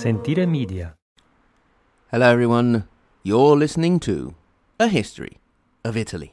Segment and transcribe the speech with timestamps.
[0.00, 0.94] Sentire Media.
[2.10, 2.88] Hello, everyone.
[3.22, 4.34] You're listening to
[4.78, 5.36] A History
[5.84, 6.32] of Italy.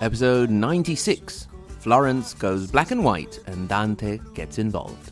[0.00, 1.48] Episode 96
[1.80, 5.10] Florence goes black and white and Dante gets involved.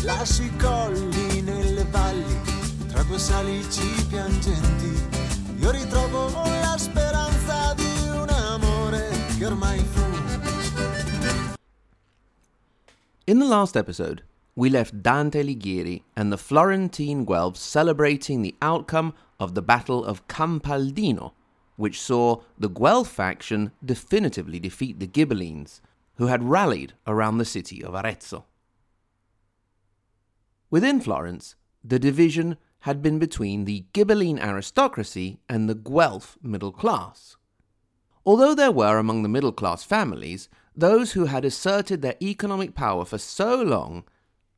[0.00, 1.37] E
[1.90, 2.40] valli,
[2.88, 5.06] tra due salici piangenti.
[5.58, 10.06] Io ritrovo la speranza di un amore che ormai fu.
[13.24, 14.22] In the last episode,
[14.54, 20.26] we left Dante Alighieri and the Florentine Guelphs celebrating the outcome of the Battle of
[20.28, 21.32] Campaldino,
[21.76, 25.80] which saw the Guelph faction definitively defeat the Ghibellines,
[26.16, 28.46] who had rallied around the city of Arezzo.
[30.70, 37.36] Within Florence, the division had been between the Ghibelline aristocracy and the Guelph middle class.
[38.24, 43.04] Although there were among the middle class families those who had asserted their economic power
[43.04, 44.04] for so long,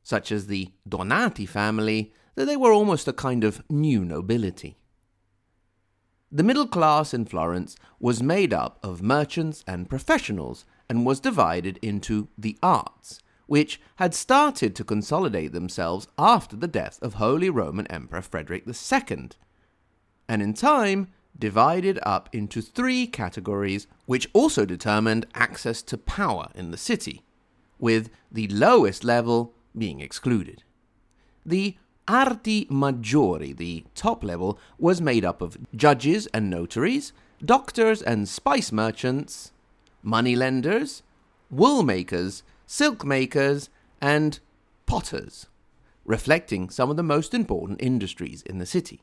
[0.03, 4.77] such as the Donati family, that they were almost a kind of new nobility.
[6.31, 11.77] The middle class in Florence was made up of merchants and professionals and was divided
[11.81, 13.19] into the arts,
[13.51, 19.29] which had started to consolidate themselves after the death of Holy Roman Emperor Frederick II,
[20.29, 26.71] and in time divided up into three categories which also determined access to power in
[26.71, 27.23] the city,
[27.77, 30.63] with the lowest level being excluded.
[31.45, 31.75] The
[32.07, 37.11] Arti Maggiori, the top level, was made up of judges and notaries,
[37.43, 39.51] doctors and spice merchants,
[40.01, 41.03] moneylenders,
[41.49, 43.69] wool makers, silk makers,
[43.99, 44.39] and
[44.85, 45.47] potters,
[46.05, 49.01] reflecting some of the most important industries in the city.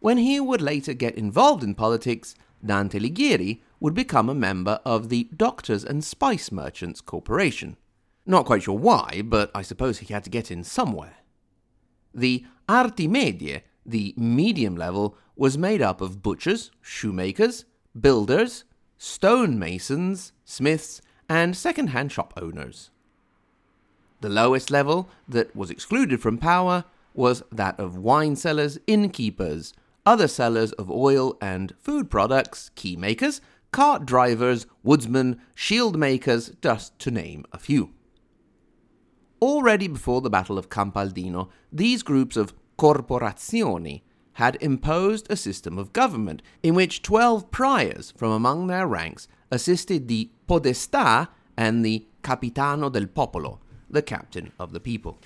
[0.00, 2.34] When he would later get involved in politics,
[2.66, 7.76] Dante Alighieri would become a member of the Doctors and Spice Merchants Corporation.
[8.26, 11.18] Not quite sure why, but I suppose he had to get in somewhere.
[12.12, 17.64] The Arti Medie, the medium level, was made up of butchers, shoemakers,
[17.98, 18.64] builders,
[18.98, 22.90] stonemasons, smiths, and second hand shop owners.
[24.20, 29.72] The lowest level, that was excluded from power, was that of wine sellers, innkeepers,
[30.06, 33.40] other sellers of oil and food products, key makers,
[33.70, 37.90] cart drivers, woodsmen, shield makers, just to name a few.
[39.40, 44.02] Already before the Battle of Campaldino, these groups of corporazioni
[44.34, 50.08] had imposed a system of government in which 12 priors from among their ranks assisted
[50.08, 55.18] the podestà and the capitano del popolo, the captain of the people.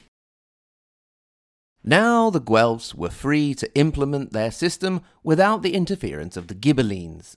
[1.85, 7.37] Now the Guelphs were free to implement their system without the interference of the Ghibellines.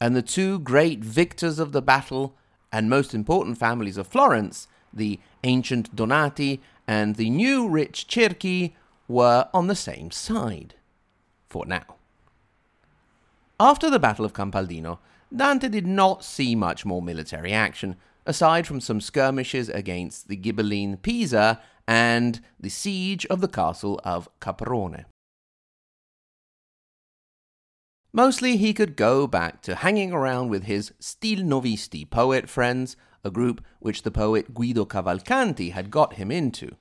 [0.00, 2.36] And the two great victors of the battle
[2.72, 8.74] and most important families of Florence, the ancient Donati and the new rich Cerchi,
[9.10, 10.74] were on the same side.
[11.48, 11.96] For now.
[13.58, 14.98] After the Battle of Campaldino,
[15.34, 21.02] Dante did not see much more military action, aside from some skirmishes against the Ghibelline
[21.02, 25.06] Pisa and the siege of the castle of Caprona.
[28.12, 33.64] Mostly he could go back to hanging around with his Stilnovisti poet friends, a group
[33.78, 36.76] which the poet Guido Cavalcanti had got him into.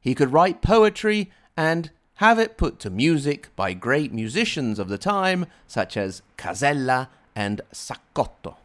[0.00, 4.98] He could write poetry and have it put to music by great musicians of the
[4.98, 8.56] time, such as Casella and Saccotto.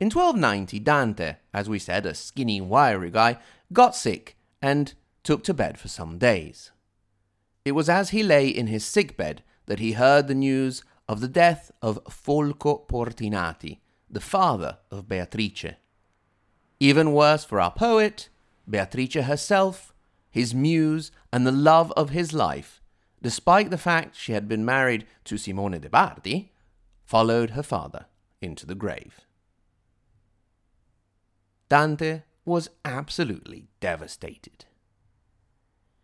[0.00, 3.38] In 1290, Dante, as we said, a skinny, wiry guy,
[3.72, 6.70] got sick and took to bed for some days.
[7.64, 11.20] It was as he lay in his sick bed that he heard the news of
[11.20, 13.78] the death of Folco Portinari,
[14.10, 15.74] the father of Beatrice.
[16.80, 18.28] Even worse for our poet,
[18.68, 19.93] Beatrice herself,
[20.34, 22.82] his muse, and the love of his life,
[23.22, 26.50] despite the fact she had been married to Simone de' Bardi,
[27.04, 28.06] followed her father
[28.42, 29.20] into the grave.
[31.68, 34.64] Dante was absolutely devastated.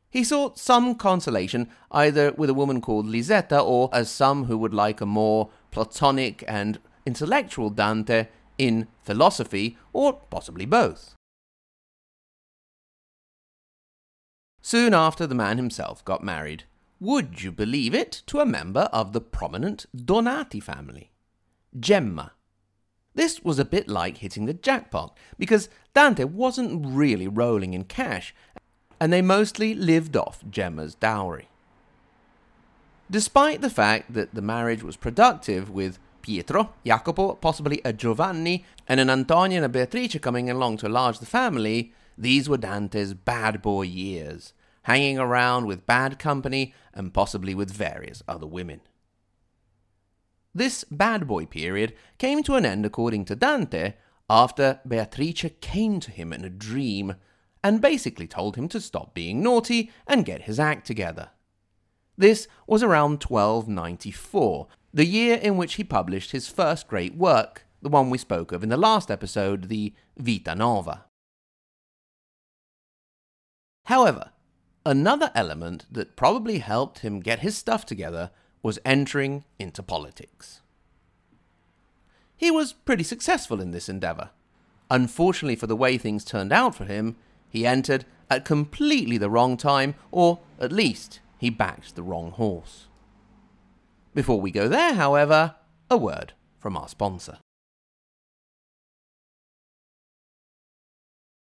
[0.09, 4.73] He sought some consolation either with a woman called Lisetta or, as some who would
[4.73, 8.29] like a more platonic and intellectual Dante,
[8.59, 11.17] in philosophy, or possibly both.
[14.63, 16.65] Soon after, the man himself got married,
[17.01, 21.11] would you believe it, to a member of the prominent Donati family,
[21.79, 22.33] Gemma.
[23.15, 28.35] This was a bit like hitting the jackpot, because Dante wasn't really rolling in cash,
[29.01, 31.49] and they mostly lived off Gemma's dowry.
[33.11, 39.01] Despite the fact that the marriage was productive, with Pietro, Jacopo, possibly a Giovanni, and
[39.01, 43.63] an Antonio and a Beatrice coming along to enlarge the family, these were Dante's bad
[43.63, 44.53] boy years,
[44.83, 48.83] hanging around with bad company and possibly with various other women.
[50.55, 53.95] This bad boy period came to an end, according to Dante,
[54.29, 57.15] after Beatrice came to him in a dream
[57.65, 61.31] and basically told him to stop being naughty and get his act together.
[62.19, 67.89] This was around 1294, the year in which he published his first great work, the
[67.89, 71.07] one we spoke of in the last episode, the Vita Nova.
[73.91, 74.31] However,
[74.87, 78.31] another element that probably helped him get his stuff together
[78.63, 80.61] was entering into politics.
[82.37, 84.31] He was pretty successful in this endeavour.
[84.93, 87.17] Unfortunately for the way things turned out for him,
[87.49, 92.87] he entered at completely the wrong time, or at least he backed the wrong horse.
[94.15, 95.57] Before we go there, however,
[95.91, 97.39] a word from our sponsor.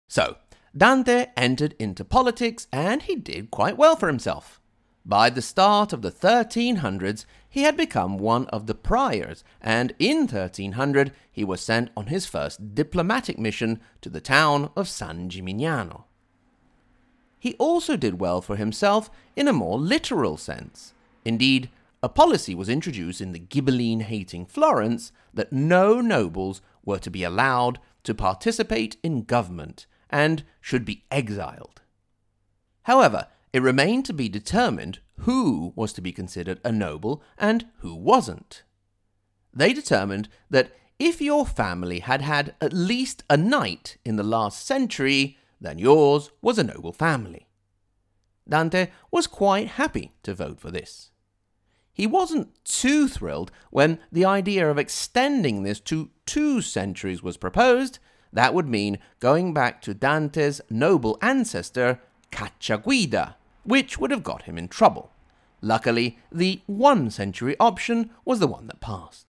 [0.08, 0.38] So,
[0.76, 4.62] Dante entered into politics and he did quite well for himself.
[5.06, 10.20] By the start of the 1300s, he had become one of the priors, and in
[10.20, 16.04] 1300 he was sent on his first diplomatic mission to the town of San Gimignano.
[17.40, 20.94] He also did well for himself in a more literal sense.
[21.26, 21.70] Indeed,
[22.04, 27.24] a policy was introduced in the Ghibelline hating Florence that no nobles were to be
[27.24, 31.82] allowed to participate in government and should be exiled.
[32.84, 37.96] However, it remained to be determined who was to be considered a noble and who
[37.96, 38.64] wasn't.
[39.54, 44.66] They determined that if your family had had at least a knight in the last
[44.66, 47.48] century, then yours was a noble family.
[48.48, 51.12] Dante was quite happy to vote for this.
[51.94, 58.00] He wasn't too thrilled when the idea of extending this to two centuries was proposed.
[58.34, 62.00] That would mean going back to Dante's noble ancestor,
[62.32, 65.12] Cacciaguida, which would have got him in trouble.
[65.62, 69.28] Luckily, the one century option was the one that passed.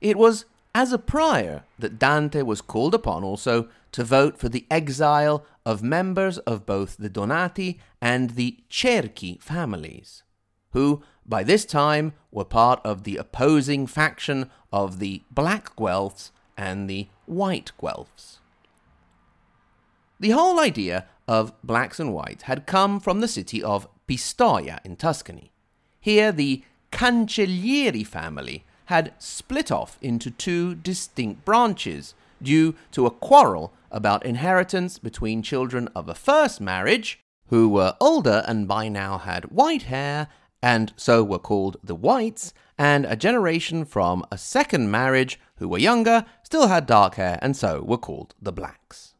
[0.00, 0.44] It was
[0.74, 5.82] as a prior that Dante was called upon also to vote for the exile of
[5.82, 10.22] members of both the Donati and the Cerchi families,
[10.72, 16.88] who by this time were part of the opposing faction of the Black Guelphs and
[16.88, 18.38] the White Guelphs.
[20.18, 24.96] The whole idea of blacks and whites had come from the city of Pistoia in
[24.96, 25.50] Tuscany.
[26.00, 26.62] Here, the
[26.92, 34.98] Cancellieri family had split off into two distinct branches due to a quarrel about inheritance
[34.98, 37.18] between children of a first marriage,
[37.48, 40.28] who were older and by now had white hair,
[40.66, 45.78] and so were called the Whites, and a generation from a second marriage, who were
[45.78, 49.14] younger, still had dark hair, and so were called the Blacks.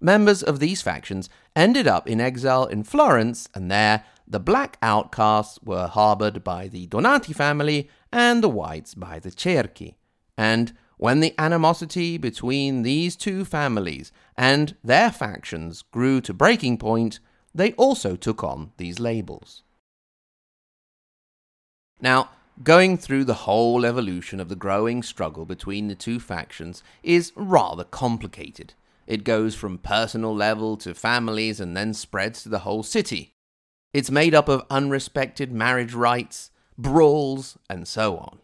[0.00, 5.58] Members of these factions ended up in exile in Florence, and there the black outcasts
[5.62, 9.96] were harbored by the Donati family and the whites by the Cerchi.
[10.38, 17.20] And when the animosity between these two families and their factions grew to breaking point,
[17.54, 19.64] they also took on these labels.
[22.00, 22.30] Now,
[22.62, 27.84] going through the whole evolution of the growing struggle between the two factions is rather
[27.84, 28.74] complicated.
[29.06, 33.34] It goes from personal level to families and then spreads to the whole city.
[33.92, 38.38] It's made up of unrespected marriage rights, brawls, and so on.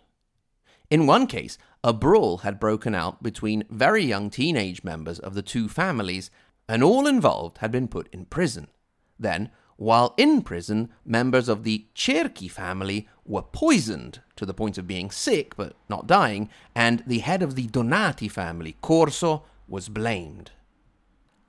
[0.91, 5.43] In one case, a brawl had broken out between very young teenage members of the
[5.43, 6.31] two families,
[6.69, 8.67] and all involved had been put in prison.
[9.19, 14.87] Then, while in prison, members of the Cerchi family were poisoned to the point of
[14.87, 20.53] being sick but not dying, and the head of the Donati family, Corso, was blamed.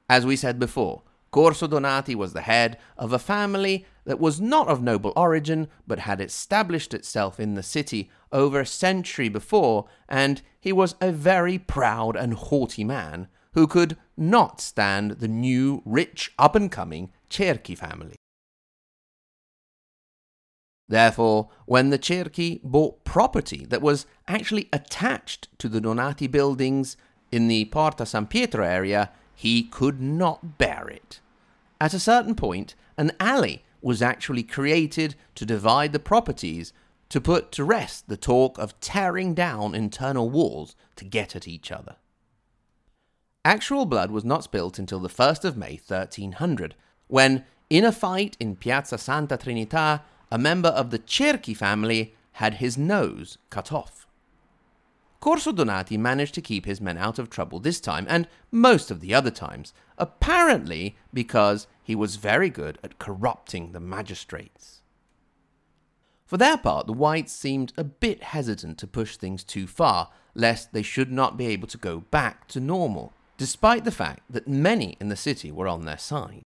[0.09, 4.67] As we said before, Corso Donati was the head of a family that was not
[4.67, 10.41] of noble origin, but had established itself in the city over a century before, and
[10.59, 13.27] he was a very proud and haughty man
[13.57, 18.15] who could not stand the new, rich, up and coming Cerchi family.
[20.87, 26.97] Therefore, when the Cerchi bought property that was actually attached to the Donati buildings
[27.31, 31.19] in the Porta San Pietro area, he could not bear it.
[31.81, 36.73] At a certain point, an alley was actually created to divide the properties,
[37.09, 41.71] to put to rest the talk of tearing down internal walls to get at each
[41.71, 41.95] other.
[43.47, 46.75] Actual blood was not spilt until the 1st of May 1300,
[47.07, 52.55] when, in a fight in Piazza Santa Trinita, a member of the Cerchi family had
[52.55, 54.05] his nose cut off.
[55.21, 58.99] Corso Donati managed to keep his men out of trouble this time, and most of
[58.99, 64.81] the other times, apparently because he was very good at corrupting the magistrates.
[66.25, 70.73] For their part, the Whites seemed a bit hesitant to push things too far, lest
[70.73, 74.97] they should not be able to go back to normal, despite the fact that many
[74.99, 76.43] in the city were on their side.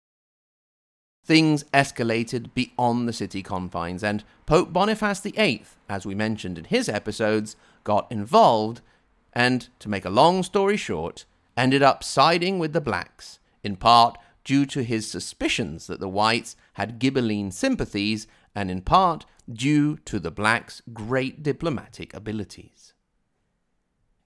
[1.24, 6.90] Things escalated beyond the city confines, and Pope Boniface VIII, as we mentioned in his
[6.90, 8.82] episodes, got involved,
[9.34, 14.18] and, to make a long story short, ended up siding with the blacks, in part
[14.44, 20.20] due to his suspicions that the whites had Ghibelline sympathies, and in part due to
[20.20, 22.94] the blacks' great diplomatic abilities.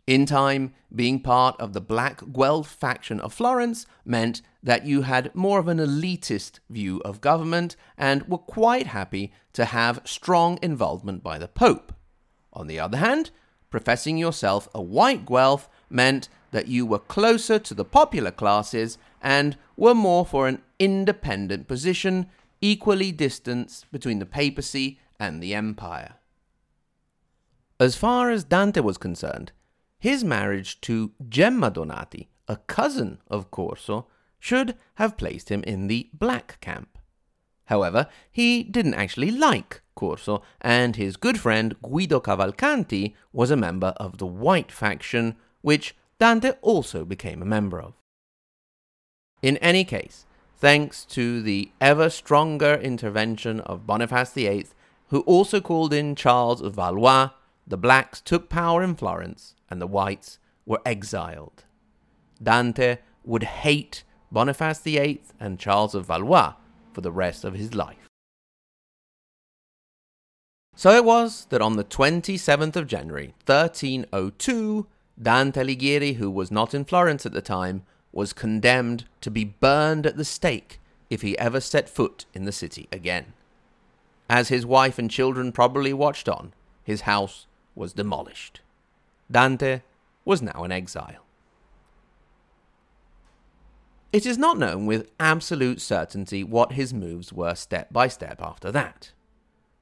[0.05, 5.33] In time, being part of the Black Guelph faction of Florence meant that you had
[5.33, 11.24] more of an elitist view of government and were quite happy to have strong involvement
[11.24, 11.93] by the Pope.
[12.51, 13.31] On the other hand,
[13.69, 19.57] professing yourself a white Guelph meant that you were closer to the popular classes and
[19.77, 22.27] were more for an independent position,
[22.60, 26.15] equally distanced between the papacy and the empire.
[27.79, 29.53] As far as Dante was concerned,
[30.03, 34.05] his marriage to Gemma Donati, a cousin of Corso,
[34.38, 36.98] should have placed him in the black camp.
[37.67, 43.93] However, he didn't actually like Corso, and his good friend Guido Cavalcanti was a member
[43.95, 47.93] of the white faction, which Dante also became a member of.
[49.41, 50.25] In any case,
[50.57, 54.67] thanks to the ever stronger intervention of Boniface VIII,
[55.12, 57.29] who also called in Charles of Valois,
[57.67, 61.63] the blacks took power in Florence and the whites were exiled.
[62.41, 66.53] Dante would hate Boniface VIII and Charles of Valois
[66.91, 68.10] for the rest of his life.
[70.75, 74.88] So it was that on the 27th of January 1302,
[75.22, 80.05] Dante Alighieri, who was not in Florence at the time, was condemned to be burned
[80.05, 80.79] at the stake
[81.10, 83.34] if he ever set foot in the city again.
[84.29, 86.53] As his wife and children probably watched on,
[86.84, 88.62] his house was demolished.
[89.32, 89.82] Dante
[90.25, 91.25] was now in exile.
[94.12, 98.72] It is not known with absolute certainty what his moves were step by step after
[98.72, 99.12] that.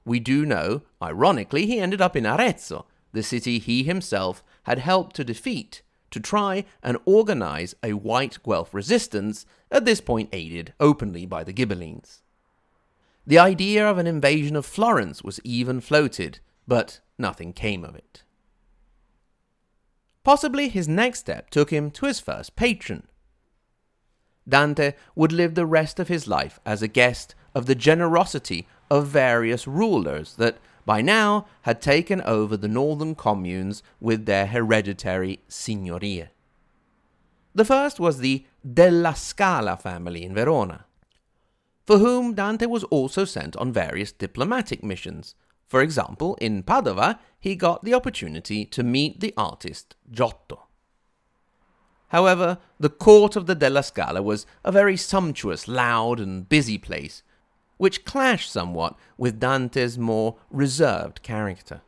[0.05, 5.15] We do know, ironically, he ended up in Arezzo, the city he himself had helped
[5.17, 5.81] to defeat,
[6.11, 11.53] to try and organize a white Guelph resistance, at this point aided openly by the
[11.53, 12.21] Ghibellines.
[13.27, 18.23] The idea of an invasion of Florence was even floated, but nothing came of it.
[20.23, 23.07] Possibly his next step took him to his first patron.
[24.47, 29.07] Dante would live the rest of his life as a guest of the generosity of
[29.07, 36.27] various rulers that by now had taken over the northern communes with their hereditary signorie.
[37.53, 40.85] The first was the Della Scala family in Verona,
[41.85, 45.35] for whom Dante was also sent on various diplomatic missions,
[45.71, 50.67] for example, in Padova, he got the opportunity to meet the artist Giotto.
[52.09, 57.23] However, the court of the Della Scala was a very sumptuous, loud, and busy place,
[57.77, 61.79] which clashed somewhat with Dante's more reserved character.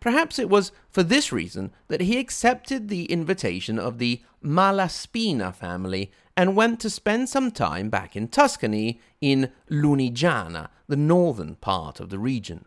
[0.00, 6.10] Perhaps it was for this reason that he accepted the invitation of the Malaspina family
[6.36, 12.10] and went to spend some time back in Tuscany in Lunigiana, the northern part of
[12.10, 12.64] the region.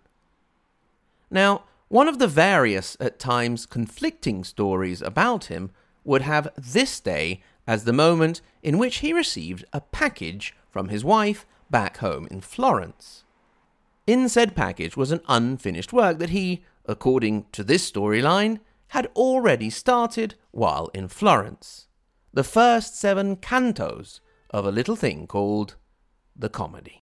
[1.31, 5.72] Now, one of the various, at times conflicting stories about him
[6.03, 11.03] would have this day as the moment in which he received a package from his
[11.03, 13.24] wife back home in Florence.
[14.05, 19.69] In said package was an unfinished work that he, according to this storyline, had already
[19.72, 21.88] started while in Florence
[22.36, 25.75] the first seven cantos of a little thing called
[26.36, 27.00] the comedy.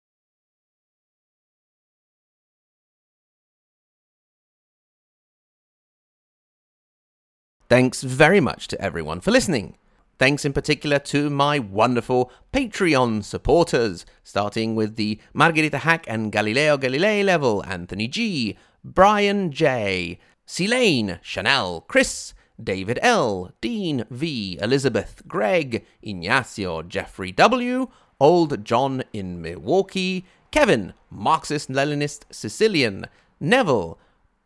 [7.67, 9.75] Thanks very much to everyone for listening.
[10.19, 16.77] Thanks in particular to my wonderful Patreon supporters, starting with the Margherita Hack and Galileo
[16.77, 25.85] Galilei level Anthony G, Brian J, Selene, Chanel, Chris, David L., Dean V., Elizabeth, Greg,
[26.01, 27.87] Ignacio, Jeffrey W.,
[28.19, 33.07] Old John in Milwaukee, Kevin, Marxist Leninist Sicilian,
[33.39, 33.97] Neville,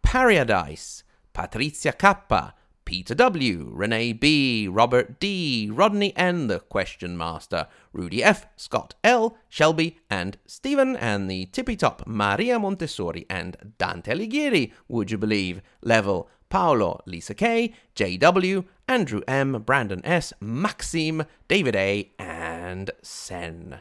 [0.02, 8.24] Paradise, Patrizia Kappa, Peter W., Renee B., Robert D., Rodney N., the Question Master, Rudy
[8.24, 14.72] F., Scott L., Shelby, and Stephen, and the tippy top Maria Montessori and Dante Alighieri,
[14.88, 15.62] would you believe?
[15.82, 23.80] Level, Paolo, Lisa K., JW, Andrew M., Brandon S., Maxime, David A., and Sen.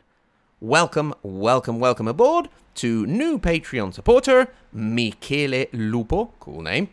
[0.61, 6.89] Welcome, welcome, welcome aboard to new Patreon supporter, Michele Lupo, cool name,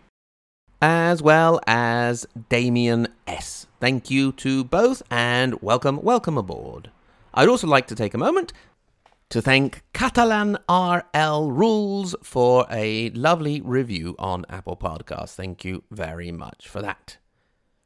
[0.82, 3.68] as well as Damien S.
[3.80, 6.92] Thank you to both and welcome, welcome aboard.
[7.34, 8.54] I'd also like to take a moment
[9.34, 15.34] to thank Catalan RL Rules for a lovely review on Apple Podcasts.
[15.34, 17.18] Thank you very much for that.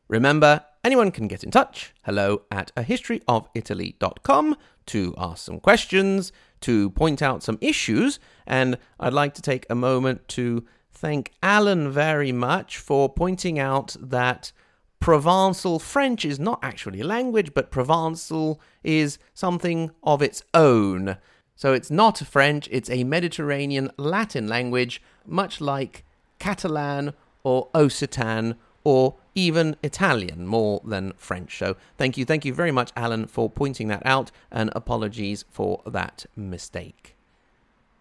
[0.09, 1.93] Remember, anyone can get in touch.
[2.03, 9.13] Hello at a historyofitaly.com to ask some questions, to point out some issues, and I'd
[9.13, 14.51] like to take a moment to thank Alan very much for pointing out that
[14.99, 21.17] Provençal French is not actually a language, but Provençal is something of its own.
[21.57, 26.05] So it's not French, it's a Mediterranean Latin language, much like
[26.39, 31.57] Catalan or Occitan or even Italian more than French.
[31.57, 35.81] So thank you, thank you very much, Alan, for pointing that out, and apologies for
[35.87, 37.15] that mistake.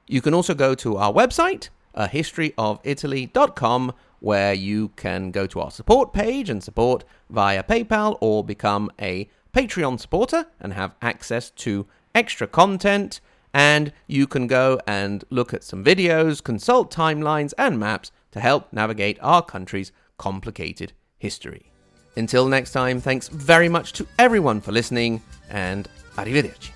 [0.06, 5.60] You can also go to our website, uh, a historyofitaly.com where you can go to
[5.60, 11.50] our support page and support via PayPal or become a Patreon supporter and have access
[11.50, 13.20] to extra content.
[13.56, 18.70] And you can go and look at some videos, consult timelines and maps to help
[18.70, 21.72] navigate our country's complicated history.
[22.18, 26.75] Until next time, thanks very much to everyone for listening and arrivederci.